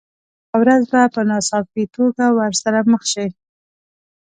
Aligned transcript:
یوه 0.49 0.57
ورځ 0.61 0.83
به 0.91 1.01
په 1.13 1.21
ناڅاپي 1.29 1.83
توګه 1.95 2.25
ورسره 2.39 2.79
مخ 2.91 3.01
شئ. 3.11 3.27